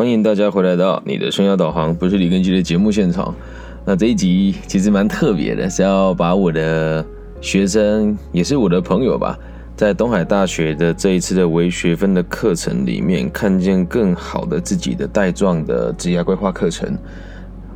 [0.00, 3.34] 欢迎大家回来到你的生涯导航，不是李根基的节目现场。
[3.84, 7.04] 那这一集其实蛮特别的，是要把我的
[7.42, 9.38] 学生，也是我的朋友吧，
[9.76, 16.96] 在东海大学的这一次的微学分的课程里面，看见更好的自己的带状的职业规划课程，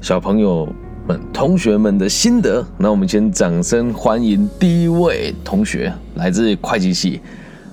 [0.00, 0.68] 小朋友
[1.06, 2.66] 们、同学们的心得。
[2.76, 7.20] 那我们先掌声欢迎第一位同学，来自会计系。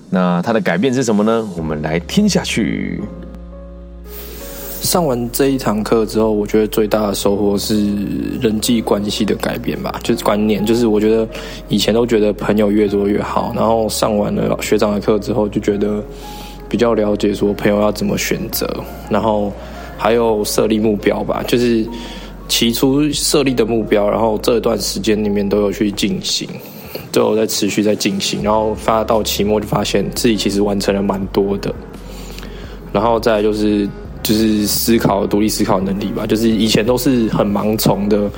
[0.08, 1.48] 那他的改变是什么呢？
[1.56, 3.02] 我们来听下去。
[4.86, 7.74] 上完这一堂课之后，我觉得最大的收获是
[8.40, 10.64] 人际关系的改变吧，就是观念。
[10.64, 11.28] 就是我觉得
[11.68, 16.00] 以前都觉得朋友越多越好，然后上完了学长的课之后，就觉得
[16.68, 18.68] 比较了解说朋友要怎么选择，
[19.10, 19.52] 然后
[19.98, 21.84] 还有设立目标吧，就是
[22.46, 26.48] 起初设立的目标，然后这段时间里面都有去进行，
[27.10, 31.74] 都有在持续在进行，然后发到期末就发现自己其实完成了蛮多的，
[32.92, 33.88] 然后再就是。
[34.26, 38.28] 就是思考独立思考能力吧，就是以前都是很盲从的，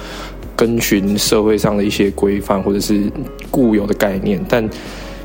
[0.55, 3.11] 跟循社会上的一些规范或者是
[3.51, 4.69] 固有的概念，但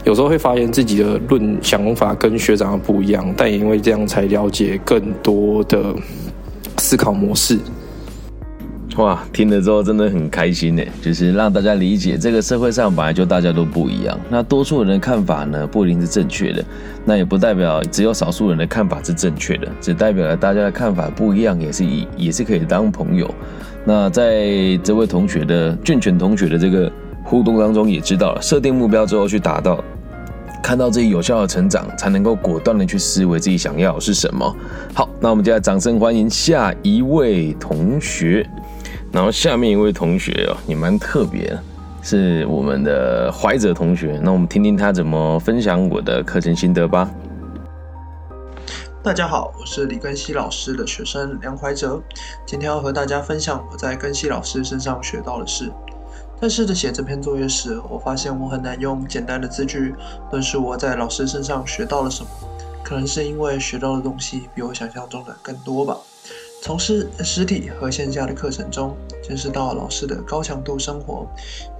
[0.05, 5.93] 有时候会发现自己的论想法跟学长不一样，但也因为这样才了解更多的
[6.77, 7.59] 思考模式。
[8.95, 16.63] 哇，听了之后真的很开心呢，就是让大家理解这个社会上本来就大家都不一样，那多数人的看法呢不一定是正确的，
[17.05, 23.29] 那也不代表只有少数人的看法是正确的，只代表了大家的看法不一样，也是以也是可以当朋友。
[23.85, 26.91] 那在这位同学的俊全同学的这个
[27.23, 29.83] 互动当中，也知道了设定目标之后去达到，
[30.61, 34.55] 看到自己有效的成长，才能够果断的去思维自己想要是什么。
[34.93, 38.47] 好，那我们就来掌声欢迎下一位同学。
[39.11, 41.63] 然后下面一位同学哦，也蛮特别的，
[42.03, 44.19] 是我们的怀哲同学。
[44.21, 47.09] 那我们听听他怎么分享我的课程心得吧。
[49.01, 52.01] 大家好，我是李根熙老师的学生梁怀哲，
[52.45, 55.71] 今天要和大家分享我在根熙老师身上学到的事。
[56.41, 59.95] 在试着写这篇作业时，我发现我很难用简单的字句
[60.29, 62.29] 论述我在老师身上学到了什么，
[62.83, 65.95] 可能是因为学到的东西比我想象中的更多吧。
[66.63, 71.27] 从事实体和线下的课程中，见识到老师的高强度生活，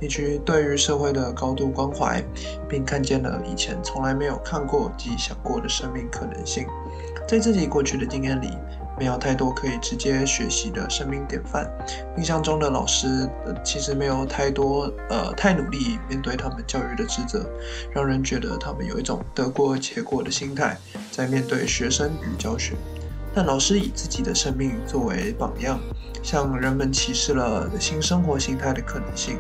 [0.01, 2.21] 以及对于社会的高度关怀，
[2.67, 6.67] 并看见了以前从来没有看过及想过的生命可能性。
[7.25, 8.49] 在自己过去的经验里，
[8.99, 11.65] 没有太多可以直接学习的生命典范。
[12.17, 13.25] 印象中的老师，
[13.63, 17.49] 其实没有太多呃太努力面对他们教育的职责，
[17.93, 20.77] 让人觉得他们有一种得过且过的心态，
[21.09, 22.73] 在面对学生与教学。
[23.35, 25.79] 但老师以自己的生命作为榜样，
[26.21, 29.39] 向人们启示了新生活形态的可能性。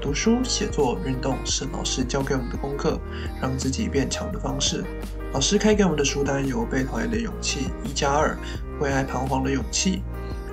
[0.00, 3.00] 读书、写作、运动是老师教给我们的功课，
[3.42, 4.84] 让自己变强的方式。
[5.32, 8.38] 老师开给我们的书单有《被讨厌的勇气》、一加二、
[8.80, 10.02] 为爱彷徨的勇气、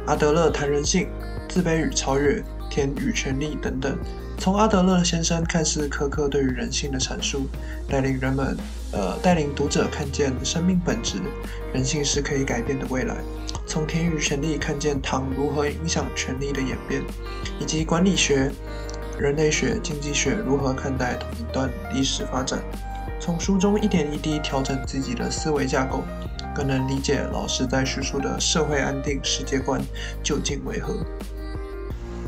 [0.08, 1.08] 阿德勒谈人性、
[1.48, 3.96] 自卑与超越、天与权力等等。
[4.44, 7.48] 从阿德勒先生看似苛刻对于人性的阐述，
[7.88, 8.58] 带领人们，
[8.92, 11.22] 呃，带领读者看见生命本质，
[11.74, 13.16] 人性是可以改变的未来。
[13.66, 17.02] 从田与权力看见糖如何影响权力的演变，
[17.58, 18.52] 以及管理学、
[19.18, 22.62] 人类学、经济学如何看待同一段历史发展。
[23.22, 26.04] 从书中一点一滴调整自己的思维架构，
[26.54, 29.82] 更能理解老师在叙述的社会安定世界观
[30.22, 30.98] 究竟为何。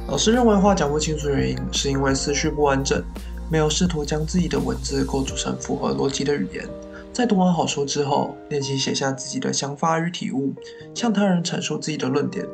[0.08, 3.04] 老师认为话讲不清楚的原因，是因为思绪不完整，
[3.50, 6.64] 没有试图将自己的文字构筑成符合逻辑的语言。
[7.12, 10.54] 在读完好书之后，练习写下自己的想法与体悟，
[10.94, 12.46] 向他人阐述自己的论点，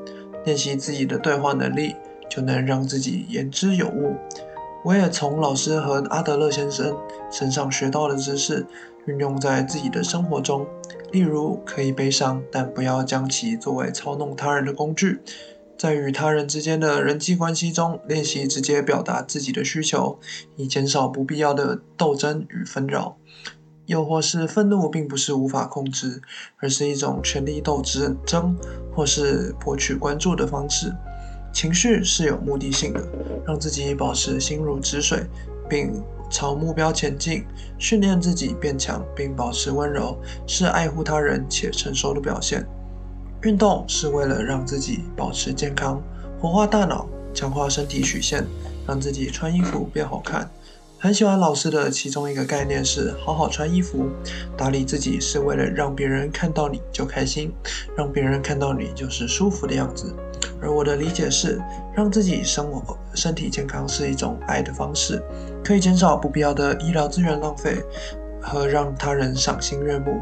[0.45, 1.94] 练习自己的对话能力，
[2.29, 4.16] 就能让自己言之有物。
[4.85, 6.95] 我也从老师和阿德勒先生
[7.29, 8.66] 身上学到的知识，
[9.07, 10.66] 运用在自己的生活中。
[11.11, 15.19] 例如，可以悲伤，但不要将其作为操弄他人的工具。
[15.81, 20.19] 在与他人之间的人际关系中，练习直接表达自己的需求，
[20.55, 23.17] 以减少不必要的斗争与纷扰。
[23.87, 26.21] 又或是愤怒并不是无法控制，
[26.59, 28.55] 而是一种权力斗争，
[28.93, 30.93] 或是博取关注的方式。
[31.51, 33.03] 情绪是有目的性的，
[33.47, 35.25] 让自己保持心如止水，
[35.67, 35.99] 并
[36.29, 37.43] 朝目标前进。
[37.79, 42.63] 训练自己变强并保持温柔，是爱护他人且成熟的表现。
[43.43, 45.99] 运动是为了让自己保持健康，
[46.40, 48.46] 活化大脑，强化身体曲线，
[48.88, 50.47] 让自己穿衣服变好看。
[50.99, 54.08] 很喜欢老师的其中一个概念是好好穿衣服，
[54.55, 57.52] 打理自己是为了让别人看到你就开心，
[57.97, 60.14] 让别人看到你就是舒服的样子。
[60.61, 61.59] 而我的理解是，
[61.96, 65.20] 让自己生活身体健康是一种爱的方式，
[65.64, 67.84] 可以减少不必要的医疗资源浪费
[68.40, 70.22] 和让他人赏心悦目。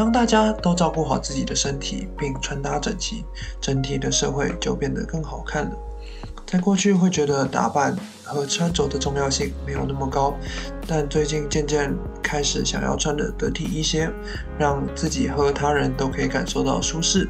[0.00, 3.22] 当大家都照顾好自己的身体，并穿搭整齐，
[3.60, 5.72] 整体的社会就变得更好看了。
[6.46, 7.94] 在过去会觉得打扮
[8.24, 10.34] 和穿着的重要性没有那么高，
[10.86, 14.10] 但最近渐渐开始想要穿的得体一些，
[14.58, 17.28] 让自己和他人都可以感受到舒适。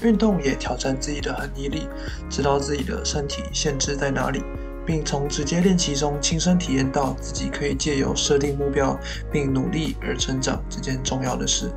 [0.00, 1.90] 运动也挑战自己的恒毅力，
[2.30, 4.42] 知道自己的身体限制在哪里，
[4.86, 8.98] 并从直接练习中亲身体验到自己可以借由设定目标
[9.30, 11.70] 并努力而成长这件重要的事。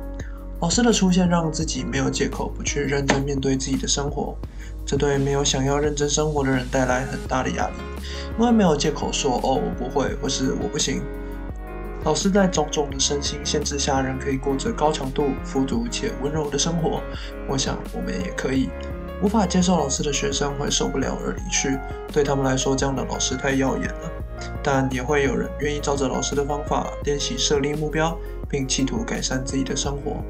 [0.62, 4.36] 老师的出现让自己没有借口不去认真面对自己的生活。
[4.86, 7.74] 这对没有想要认真生活的人带来很大的压力，
[8.38, 11.02] 因为没有借口说“哦，我不会”或是“我不行”。
[12.06, 17.00] 老师在种种的身心限制下，仍可以过着高强度、富足且温柔的生活。
[17.48, 18.68] 我想，我们也可以。
[19.20, 21.76] 无法接受老师的学生会受不了而离去，
[22.12, 24.12] 对他们来说，这样的老师太耀眼了。
[24.62, 28.16] 但也会有人愿意照着老师的方法练习设立目标，
[28.48, 30.22] 并企图改善自己的生活。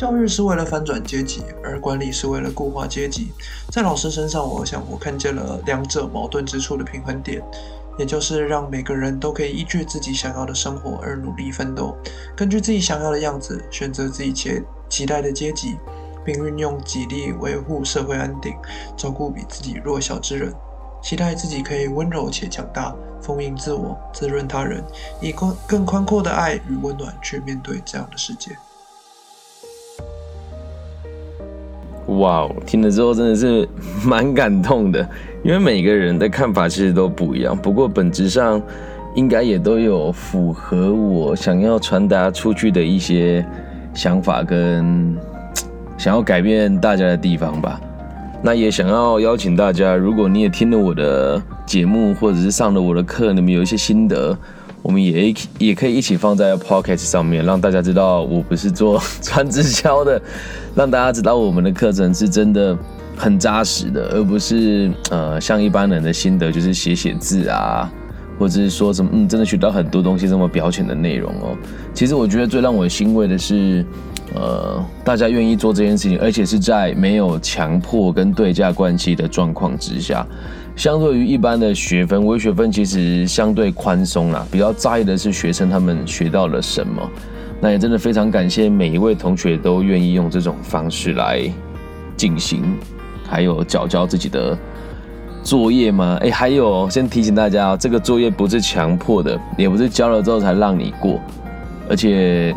[0.00, 3.32] 教育是为了翻转阶级，而管理是为了固化阶级。
[3.70, 7.42] 在老师身上，我想我看见了两者矛盾之处的平衡点，
[7.98, 11.94] 也就是让每个人都可以依据自己想要的生活而努力奋斗，
[12.34, 15.76] 根据自己想要的样子选择自己期期待的阶级，
[16.24, 18.56] 并运用己力维护社会安定，
[18.96, 20.50] 照顾比自己弱小之人，
[21.02, 24.82] 期待自己可以温柔且强大，丰盈自我，滋润他人，
[25.20, 28.56] 以更更宽阔的爱与温暖去面对这样的世界。
[32.06, 33.68] 哇哦，听了之后真的是
[34.04, 35.08] 蛮感动的，
[35.44, 38.60] 因为每个人的看法其实都不一样，不过本质上
[39.14, 43.44] 应该也都有符合我想要传达出去的一些
[43.94, 45.16] 想法跟
[45.96, 47.80] 想要改变大家的地方吧。
[48.42, 54.36] 那也想要邀请大家，如果你也听了我的节目或者是上了我的课，你们有一些心得。
[54.82, 60.20] 我们也也可以一起放在 Pocket 上面，让大家知道我不是做 传直销的，
[60.74, 62.76] 让大家知道我们的课程是真的
[63.16, 67.92] 很扎实的，而不是呃像一般人的心得就是写写字啊，
[68.38, 71.56] 或者是说什么嗯真的学到很多东西这么表浅的内容哦。
[71.92, 73.84] 其实我觉得最让我欣慰的是，
[74.34, 80.26] 呃大家愿意做这件事情，而且是在没有强迫跟对价关系的状况之下。
[80.76, 87.02] 相对于一般的学分，微学分其实相对宽松啦，比较在意的是学生他们学到了什么。
[87.60, 91.42] 那也真的非常感谢每一位同学都愿意用这种方式来
[92.16, 92.62] 进行，
[93.28, 94.56] 还有交交自己的
[95.42, 96.18] 作业吗？
[96.22, 101.20] 哎，还有先提醒大家，这个作业不是强迫的，也不是交了之后才让你过，
[101.90, 102.56] 而且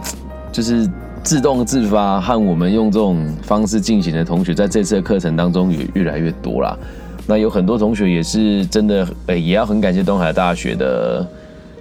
[0.54, 0.90] 就是
[1.22, 6.78] 自动自发和我们用这种方式进行的同学，在这次的课程当中也越来越多啦。
[7.26, 11.26] 那有很多同学也是真的，诶，也要很感谢东海大学的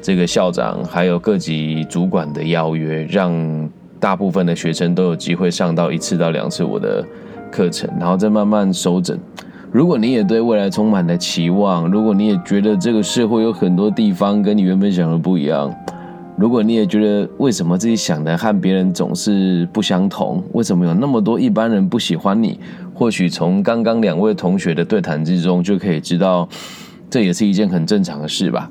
[0.00, 3.68] 这个校长，还有各级主管的邀约，让
[3.98, 7.04] 大部分的学生都有机会上到一次到两次我的
[7.50, 9.18] 课程，然后再慢慢收整。
[9.72, 15.74] 如果你也对未来充满了期望，如果你也觉得这个社会有很多地方跟你原本想的不一样。
[16.36, 22.58] 如果你也觉得为什么自己想的和别人总是不相同，为什么有那么多一般人不喜欢你？
[23.02, 26.48] 或许从刚刚两位同学的对谈之中就可以知道，
[27.10, 28.70] 这也是一件很正常的事吧。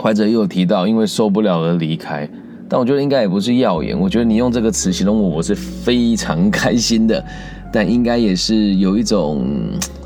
[0.00, 2.26] 怀哲又提到因为受不了而离开，
[2.70, 4.00] 但我觉得应该也不是耀眼。
[4.00, 7.22] 我觉得你用这个词形容我，我是非常开心的，
[7.70, 9.44] 但应该也是有一种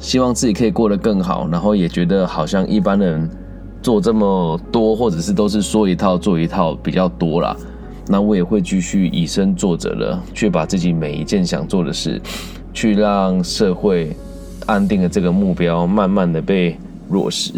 [0.00, 3.30] 希望自己可以过得更好，然后也觉得好像一般人。
[3.80, 7.57] 做这么多，或者是都是说一套做一套比较多啦。
[8.08, 12.20] 那我也会继续以身作则的，去把自己每一件想做的事，
[12.72, 14.16] 去让社会
[14.66, 16.76] 安定的这个目标，慢慢的被
[17.10, 17.52] 落实。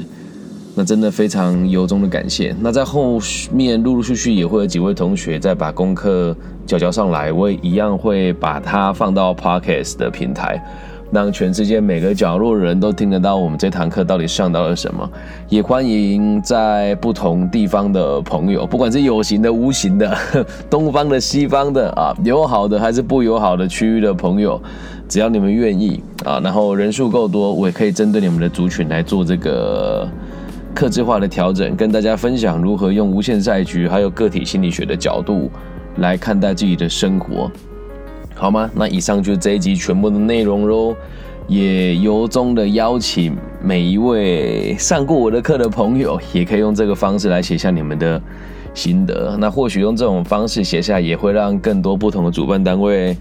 [0.75, 2.55] 那真的非常由衷的感谢。
[2.61, 3.19] 那在后
[3.53, 10.63] 面陆陆续续也会有几位同学再把功课交交上来，我也一样会把它放到 Podcast 的平台。
[11.13, 15.11] 让全世界每个角落的人都听得到我们这堂课到底上到了什么，
[15.49, 20.17] 也欢迎在不同地方的朋友，不管是有形的、无形的，
[20.71, 24.61] 东方的、西方的啊，友好的还是不友好的区域的朋友，
[25.09, 30.09] 只要你们愿意啊，然后人数够多，我也可以针对你们的族群来做这个
[30.73, 35.51] 克制化的调整，跟大家分享如何用无限赛局还有个体心理学的角度
[35.97, 37.51] 来看待自己的生活。
[38.41, 38.71] 好吗？
[38.75, 40.97] 那以上就是这一集全部的内容喽。
[41.47, 48.23] 也由衷的邀请每一位上过我的课的朋友，也可以用这个方式来写下你们的
[48.73, 49.37] 心得。
[49.39, 53.17] 那或许用这种方式写下，也会让更多不同的主办单位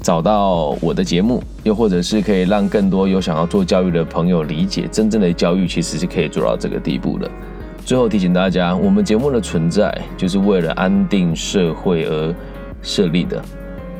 [0.00, 7.28] 找到我的节目，又或者是可以让更多有想要做教育的朋友理解，真正的教育其实是可以做到这个地步的。
[7.84, 12.34] 最后提醒大家，我们节目的存在就是为了安定社会而
[12.82, 13.44] 设立的。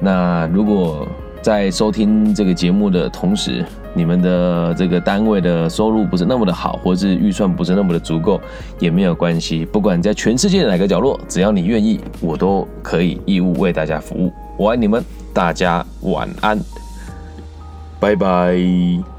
[0.00, 1.06] 那如果
[1.42, 8.40] 在收听这个节目的同时，你们的这个单位的收入不是那么的好，或是预算不是那么的足够，
[8.78, 9.64] 也没有关系。
[9.64, 14.32] 不管在全世界哪个角落，只要你愿意，我都可以义务为大家服务。
[14.56, 16.58] 我爱你们，大家晚安，
[18.00, 19.13] 拜拜。